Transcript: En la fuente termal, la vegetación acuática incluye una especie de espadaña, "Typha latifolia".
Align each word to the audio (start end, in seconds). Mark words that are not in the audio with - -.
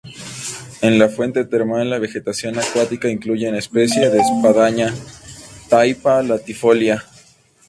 En 0.81 0.97
la 0.97 1.09
fuente 1.09 1.45
termal, 1.45 1.87
la 1.91 1.99
vegetación 1.99 2.57
acuática 2.57 3.07
incluye 3.07 3.47
una 3.47 3.59
especie 3.59 4.09
de 4.09 4.17
espadaña, 4.19 4.91
"Typha 5.69 6.23
latifolia". 6.23 7.03